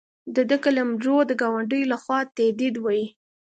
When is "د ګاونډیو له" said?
1.29-1.97